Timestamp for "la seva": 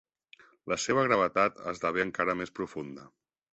0.73-1.03